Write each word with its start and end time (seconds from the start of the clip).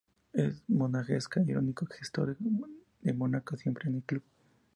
Es 0.33 0.63
monegasca 0.67 1.43
y 1.45 1.51
el 1.51 1.59
único 1.59 1.85
gestor 1.85 2.35
de 2.39 3.13
Mónaco 3.13 3.55
siempre 3.55 3.87
en 3.87 3.97
el 3.97 4.01
club. 4.01 4.23